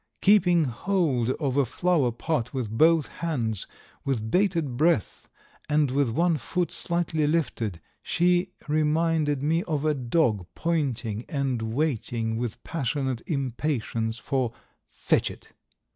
Keeping 0.23 0.63
hold 0.63 1.29
of 1.33 1.57
a 1.57 1.63
flower 1.63 2.11
pot 2.11 2.55
with 2.55 2.75
both 2.75 3.05
hands, 3.05 3.67
with 4.03 4.31
bated 4.31 4.75
breath 4.75 5.29
and 5.69 5.91
with 5.91 6.09
one 6.09 6.37
foot 6.37 6.71
slightly 6.71 7.27
lifted, 7.27 7.79
she 8.01 8.51
reminded 8.67 9.43
me 9.43 9.61
of 9.65 9.85
a 9.85 9.93
dog 9.93 10.47
pointing 10.55 11.23
and 11.29 11.61
waiting 11.61 12.35
with 12.37 12.63
passionate 12.63 13.21
impatience 13.27 14.17
for 14.17 14.53
"Fetch 14.87 15.29
it!" 15.29 15.51